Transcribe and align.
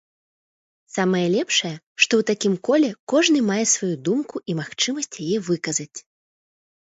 Самае 0.93 1.27
лепшае, 1.33 1.73
што 2.05 2.13
ў 2.21 2.29
такім 2.29 2.55
коле 2.69 2.89
кожны 3.13 3.39
мае 3.49 3.59
сваю 3.73 3.91
думку 4.07 4.35
і 4.53 4.55
магчымасць 4.61 5.19
яе 5.27 5.37
выказаць. 5.51 5.99